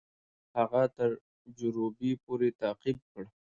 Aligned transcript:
هغه 0.57 0.81
تر 0.95 1.09
جروبي 1.59 2.11
پوري 2.23 2.49
تعقیب 2.61 2.97
کړ. 3.11 3.23